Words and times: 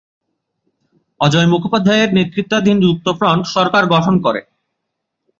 অজয় 1.21 1.47
মুখোপাধ্যায়ের 1.47 2.09
নেতৃত্বাধীন 2.17 2.77
যুক্তফ্রন্ট 2.79 3.43
সরকার 3.55 3.83
গঠন 3.93 4.15
করে। 4.25 4.41